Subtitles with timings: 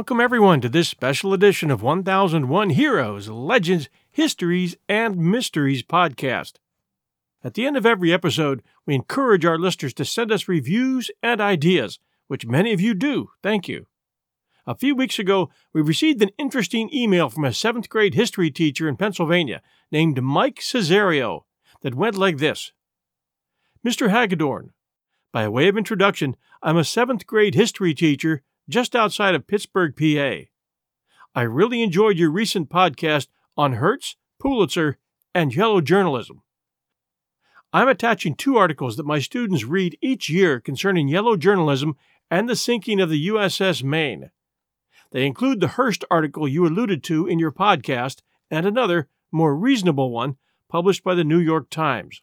[0.00, 6.54] Welcome, everyone, to this special edition of 1001 Heroes, Legends, Histories, and Mysteries podcast.
[7.44, 11.38] At the end of every episode, we encourage our listeners to send us reviews and
[11.38, 13.28] ideas, which many of you do.
[13.42, 13.88] Thank you.
[14.66, 18.88] A few weeks ago, we received an interesting email from a seventh grade history teacher
[18.88, 19.60] in Pennsylvania
[19.92, 21.42] named Mike Cesario
[21.82, 22.72] that went like this
[23.86, 24.08] Mr.
[24.08, 24.72] Hagedorn,
[25.30, 30.46] by way of introduction, I'm a seventh grade history teacher just outside of Pittsburgh, PA.
[31.34, 34.98] I really enjoyed your recent podcast on Hearst, Pulitzer,
[35.34, 36.42] and yellow journalism.
[37.72, 41.96] I'm attaching two articles that my students read each year concerning yellow journalism
[42.30, 44.30] and the sinking of the USS Maine.
[45.12, 50.10] They include the Hearst article you alluded to in your podcast and another, more reasonable
[50.10, 50.36] one,
[50.68, 52.22] published by the New York Times.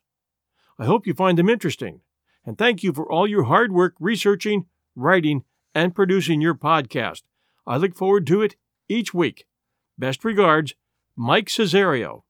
[0.79, 2.01] I hope you find them interesting,
[2.45, 5.43] and thank you for all your hard work researching, writing,
[5.77, 7.21] and producing your podcast.
[7.67, 8.55] I look forward to it
[8.89, 9.45] each week.
[9.95, 10.73] Best regards,
[11.15, 12.23] Mike Cesario.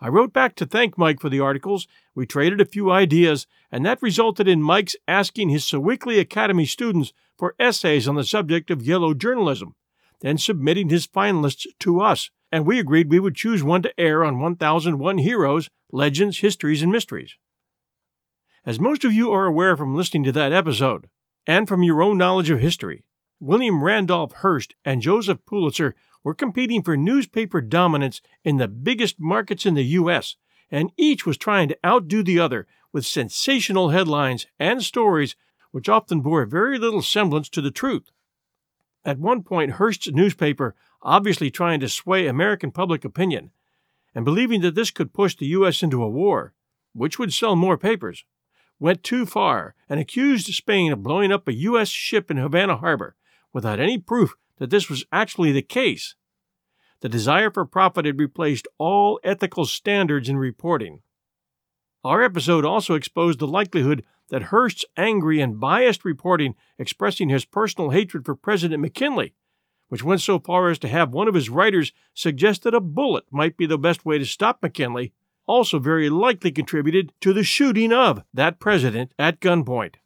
[0.00, 1.88] I wrote back to thank Mike for the articles.
[2.14, 7.12] We traded a few ideas, and that resulted in Mike's asking his Sewickley Academy students
[7.36, 9.74] for essays on the subject of yellow journalism,
[10.20, 14.22] then submitting his finalists to us, and we agreed we would choose one to air
[14.22, 17.34] on 1001 Heroes, Legends, Histories, and Mysteries.
[18.64, 21.08] As most of you are aware from listening to that episode,
[21.46, 23.04] and from your own knowledge of history.
[23.40, 29.66] William Randolph Hearst and Joseph Pulitzer were competing for newspaper dominance in the biggest markets
[29.66, 30.36] in the U.S.,
[30.70, 35.36] and each was trying to outdo the other with sensational headlines and stories
[35.72, 38.10] which often bore very little semblance to the truth.
[39.04, 43.50] At one point, Hearst's newspaper, obviously trying to sway American public opinion,
[44.14, 45.82] and believing that this could push the U.S.
[45.82, 46.54] into a war,
[46.92, 48.24] which would sell more papers,
[48.82, 51.88] went too far and accused Spain of blowing up a U.S.
[51.88, 53.14] ship in Havana Harbor
[53.52, 56.16] without any proof that this was actually the case.
[57.00, 61.00] The desire for profit had replaced all ethical standards in reporting.
[62.02, 67.90] Our episode also exposed the likelihood that Hearst's angry and biased reporting expressing his personal
[67.90, 69.34] hatred for President McKinley,
[69.90, 73.24] which went so far as to have one of his writers suggest that a bullet
[73.30, 75.12] might be the best way to stop McKinley,
[75.46, 79.96] also very likely contributed to the shooting of that president at gunpoint.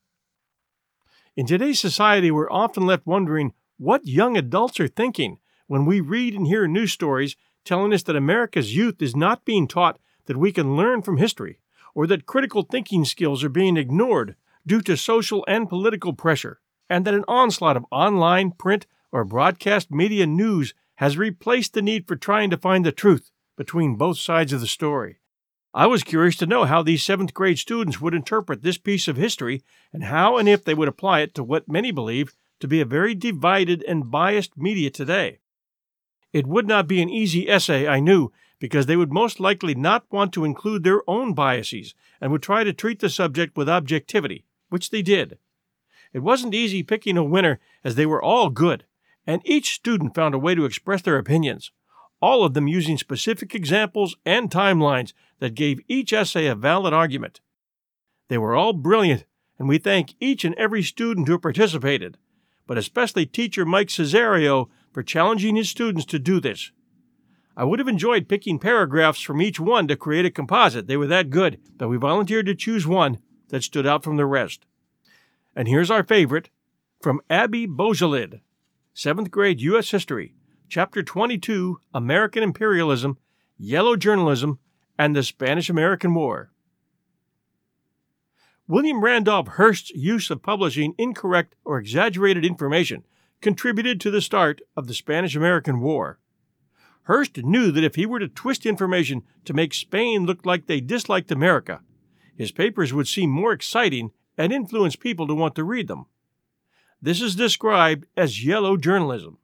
[1.37, 6.35] In today's society, we're often left wondering what young adults are thinking when we read
[6.35, 10.53] and hear news stories telling us that America's youth is not being taught that we
[10.53, 11.61] can learn from history,
[11.95, 14.37] or that critical thinking skills are being ignored
[14.67, 19.91] due to social and political pressure, and that an onslaught of online, print, or broadcast
[19.91, 24.53] media news has replaced the need for trying to find the truth between both sides
[24.53, 25.19] of the story.
[25.77, 29.19] I was curious to know how these seventh grade students would interpret this piece of
[29.19, 32.81] history and how and if they would apply it to what many believe to be
[32.81, 35.39] a very divided and biased media today.
[36.33, 40.11] It would not be an easy essay, I knew, because they would most likely not
[40.11, 44.47] want to include their own biases and would try to treat the subject with objectivity,
[44.71, 45.37] which they did.
[46.15, 48.87] It wasn't easy picking a winner, as they were all good,
[49.27, 51.71] and each student found a way to express their opinions,
[52.27, 57.41] all of them using specific examples and timelines that gave each essay a valid argument.
[58.27, 59.25] They were all brilliant,
[59.61, 62.19] and we thank each and every student who participated,
[62.67, 66.73] but especially teacher Mike Cesario for challenging his students to do this.
[67.57, 70.89] I would have enjoyed picking paragraphs from each one to create a composite.
[70.89, 73.19] They were that good, but we volunteered to choose one
[73.51, 74.67] that stood out from the rest.
[75.55, 76.51] And here's our favorite
[77.01, 78.41] from Abby Beaujalid,
[78.97, 79.93] 7th grade U.S.
[79.93, 80.35] History,
[80.69, 83.19] Chapter 22 American Imperialism,
[83.57, 84.59] Yellow Journalism,
[84.99, 86.51] and the Spanish American War.
[88.67, 93.05] William Randolph Hearst's use of publishing incorrect or exaggerated information
[93.41, 96.19] contributed to the start of the Spanish American War.
[97.05, 100.81] Hearst knew that if he were to twist information to make Spain look like they
[100.81, 101.81] disliked America,
[102.37, 106.07] his papers would seem more exciting and influence people to want to read them.
[107.01, 109.39] This is described as yellow journalism.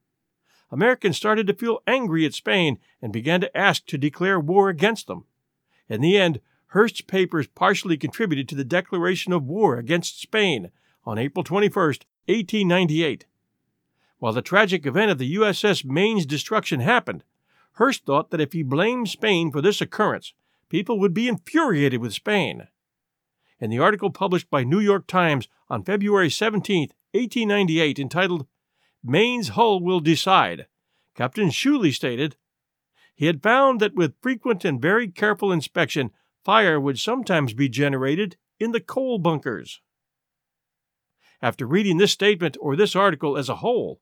[0.72, 5.06] Americans started to feel angry at Spain and began to ask to declare war against
[5.06, 5.26] them.
[5.86, 10.70] In the end, Hearst's papers partially contributed to the declaration of war against Spain
[11.04, 13.26] on April 21, 1898.
[14.19, 17.22] While the tragic event of the USS Maine's destruction happened,
[17.72, 20.32] Hearst thought that if he blamed Spain for this occurrence,
[20.70, 22.69] people would be infuriated with Spain.
[23.60, 28.46] In the article published by New York Times on February 17, 1898, entitled
[29.04, 30.66] Maine's hull will decide,
[31.14, 32.37] Captain Shuley stated.
[33.14, 36.10] He had found that with frequent and very careful inspection,
[36.44, 39.81] fire would sometimes be generated in the coal bunkers.
[41.40, 44.00] After reading this statement or this article as a whole,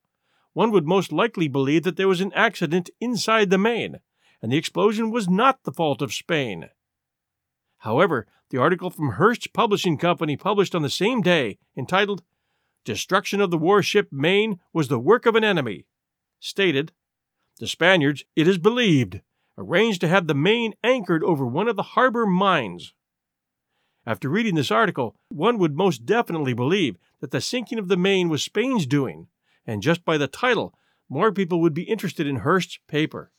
[0.53, 4.01] one would most likely believe that there was an accident inside the Maine,
[4.43, 6.69] and the explosion was not the fault of Spain.
[7.79, 12.23] However, the article from Hearst's Publishing Company published on the same day, entitled
[12.85, 15.85] Destruction of the Warship Maine was the Work of an Enemy,
[16.39, 16.93] stated
[17.59, 19.21] The Spaniards, it is believed,
[19.59, 22.95] arranged to have the Maine anchored over one of the harbor mines.
[24.07, 28.31] After reading this article, one would most definitely believe that the sinking of the Maine
[28.31, 29.29] was Spain's doing,
[29.67, 30.75] and just by the title,
[31.09, 33.31] more people would be interested in Hearst's paper.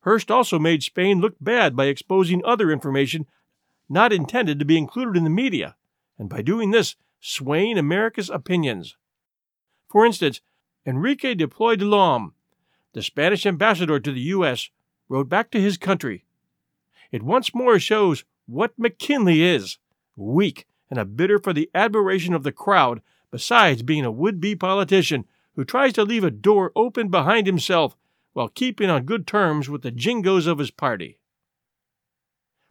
[0.00, 3.26] Hearst also made Spain look bad by exposing other information
[3.86, 5.76] not intended to be included in the media,
[6.18, 8.96] and by doing this, swaying America's opinions.
[9.88, 10.40] For instance,
[10.86, 12.34] Enrique Dupuy de Lome,
[12.92, 14.70] the Spanish ambassador to the U.S.,
[15.08, 16.24] wrote back to his country.
[17.12, 19.78] It once more shows what McKinley is
[20.16, 23.00] weak and a bidder for the admiration of the crowd,
[23.30, 25.24] besides being a would be politician
[25.54, 27.96] who tries to leave a door open behind himself
[28.32, 31.18] while keeping on good terms with the jingoes of his party.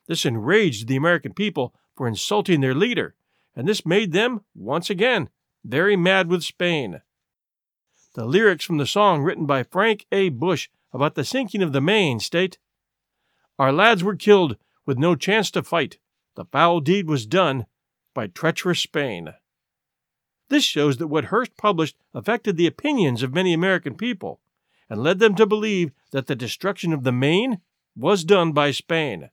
[0.07, 3.15] This enraged the American people for insulting their leader,
[3.59, 5.27] and this made them, once again,
[5.65, 7.01] very mad with Spain.
[8.13, 10.29] The lyrics from the song written by Frank A.
[10.29, 12.57] Bush about the sinking of the Maine state
[13.59, 15.97] Our lads were killed with no chance to fight.
[16.35, 17.65] The foul deed was done
[18.13, 19.33] by treacherous Spain.
[20.47, 24.39] This shows that what Hearst published affected the opinions of many American people
[24.89, 27.59] and led them to believe that the destruction of the Maine
[27.93, 29.31] was done by Spain.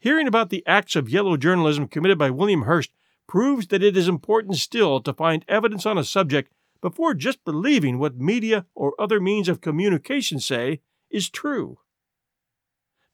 [0.00, 2.92] Hearing about the acts of yellow journalism committed by William Hearst
[3.26, 7.98] proves that it is important still to find evidence on a subject before just believing
[7.98, 10.80] what media or other means of communication say
[11.10, 11.78] is true.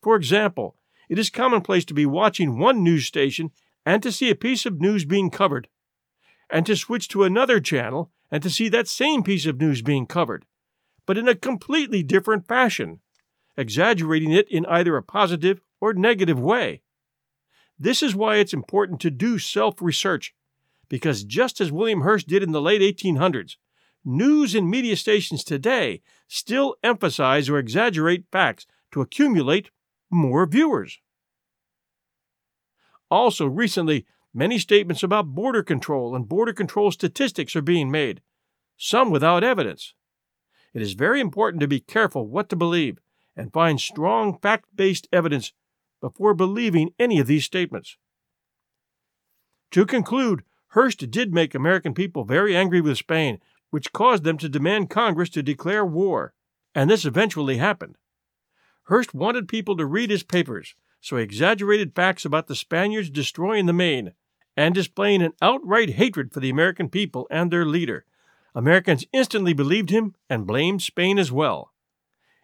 [0.02, 0.76] For example,
[1.08, 3.50] it is commonplace to be watching one news station
[3.86, 5.68] and to see a piece of news being covered,
[6.50, 10.06] and to switch to another channel and to see that same piece of news being
[10.06, 10.44] covered,
[11.06, 13.00] but in a completely different fashion,
[13.56, 16.80] exaggerating it in either a positive or negative way.
[17.78, 20.34] This is why it's important to do self research,
[20.88, 23.56] because just as William Hearst did in the late 1800s,
[24.02, 29.70] news and media stations today still emphasize or exaggerate facts to accumulate
[30.10, 31.00] more viewers.
[33.10, 38.22] Also, recently, many statements about border control and border control statistics are being made,
[38.78, 39.92] some without evidence.
[40.72, 43.00] It is very important to be careful what to believe
[43.36, 45.52] and find strong fact based evidence
[46.04, 47.96] before believing any of these statements.
[49.70, 50.42] To conclude,
[50.74, 53.38] Hearst did make American people very angry with Spain,
[53.70, 56.34] which caused them to demand Congress to declare war,
[56.74, 57.96] and this eventually happened.
[58.82, 63.64] Hearst wanted people to read his papers, so he exaggerated facts about the Spaniards destroying
[63.64, 64.12] the Maine
[64.58, 68.04] and displaying an outright hatred for the American people and their leader.
[68.54, 71.72] Americans instantly believed him and blamed Spain as well.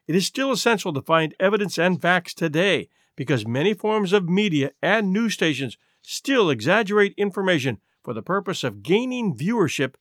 [0.07, 2.89] It is still essential to find evidence and facts today
[3.21, 8.83] because many forms of media and news stations still exaggerate information for the purpose of
[8.83, 9.97] gaining viewership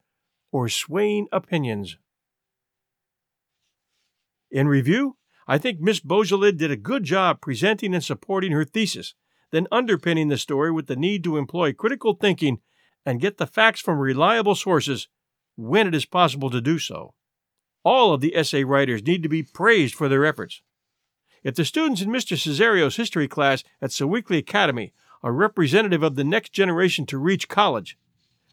[0.53, 1.97] or swaying opinions.
[4.49, 5.17] In review,
[5.49, 9.15] I think Miss Beaujolais did a good job presenting and supporting her thesis,
[9.51, 12.61] then underpinning the story with the need to employ critical thinking
[13.05, 15.09] and get the facts from reliable sources
[15.57, 17.13] when it is possible to do so.
[17.83, 20.61] All of the essay writers need to be praised for their efforts.
[21.43, 22.37] If the students in Mr.
[22.37, 24.93] Cesario's history class at Sewickley Academy
[25.23, 27.97] are representative of the next generation to reach college,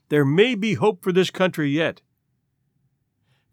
[0.09, 2.03] there may be hope for this country yet.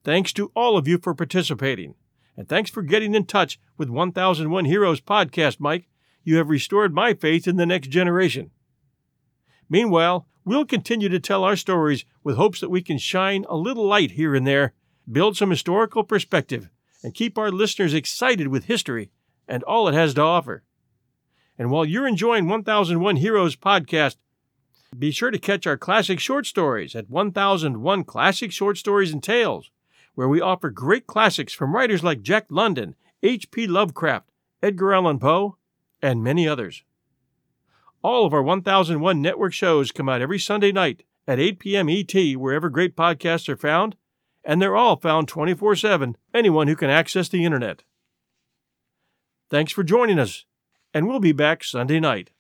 [0.04, 1.96] Thanks to all of you for participating.
[2.36, 5.88] And thanks for getting in touch with 1001 Heroes podcast, Mike.
[6.24, 8.52] You have restored my faith in the next generation.
[9.70, 13.86] Meanwhile, we'll continue to tell our stories with hopes that we can shine a little
[13.86, 14.74] light here and there,
[15.12, 16.70] build some historical perspective,
[17.04, 19.12] and keep our listeners excited with history
[19.48, 20.64] and all it has to offer.
[21.58, 24.18] And while you're enjoying 1001 Heroes podcast,
[24.98, 29.72] be sure to catch our classic short stories at 1001 Classic Short Stories and Tales
[30.16, 33.68] where we offer great classics from writers like Jack London, H.P.
[33.68, 34.30] Lovecraft,
[34.62, 35.58] Edgar Allan Poe,
[36.02, 36.84] and many others.
[38.04, 41.90] All of our 1001 network shows come out every Sunday night at 8 p.m.
[41.90, 43.96] ET, wherever great podcasts are found,
[44.44, 47.84] and they're all found 24 7, anyone who can access the internet.
[49.54, 50.46] Thanks for joining us,
[50.96, 52.32] and we'll be back Sunday night.